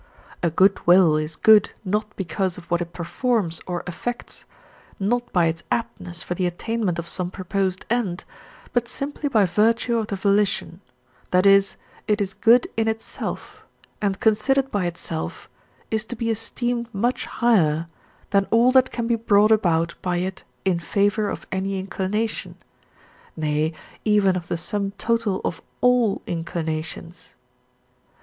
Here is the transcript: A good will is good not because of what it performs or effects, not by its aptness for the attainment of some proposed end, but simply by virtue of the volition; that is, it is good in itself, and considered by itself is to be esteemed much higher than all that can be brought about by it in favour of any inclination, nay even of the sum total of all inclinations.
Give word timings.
A 0.41 0.49
good 0.49 0.79
will 0.87 1.15
is 1.15 1.35
good 1.35 1.73
not 1.85 2.15
because 2.15 2.57
of 2.57 2.65
what 2.71 2.81
it 2.81 2.91
performs 2.91 3.61
or 3.67 3.83
effects, 3.85 4.45
not 4.99 5.31
by 5.31 5.45
its 5.45 5.61
aptness 5.71 6.23
for 6.23 6.33
the 6.33 6.47
attainment 6.47 6.97
of 6.97 7.07
some 7.07 7.29
proposed 7.29 7.85
end, 7.87 8.23
but 8.73 8.87
simply 8.87 9.29
by 9.29 9.45
virtue 9.45 9.97
of 9.99 10.07
the 10.07 10.15
volition; 10.15 10.81
that 11.29 11.45
is, 11.45 11.75
it 12.07 12.19
is 12.19 12.33
good 12.33 12.67
in 12.75 12.87
itself, 12.87 13.63
and 14.01 14.19
considered 14.19 14.71
by 14.71 14.87
itself 14.87 15.47
is 15.91 16.03
to 16.05 16.15
be 16.15 16.31
esteemed 16.31 16.91
much 16.91 17.25
higher 17.27 17.85
than 18.31 18.45
all 18.49 18.71
that 18.71 18.89
can 18.89 19.05
be 19.05 19.15
brought 19.15 19.51
about 19.51 19.93
by 20.01 20.17
it 20.17 20.43
in 20.65 20.79
favour 20.79 21.29
of 21.29 21.45
any 21.51 21.77
inclination, 21.77 22.55
nay 23.37 23.71
even 24.03 24.35
of 24.35 24.47
the 24.47 24.57
sum 24.57 24.93
total 24.97 25.41
of 25.45 25.61
all 25.79 26.23
inclinations. 26.25 27.35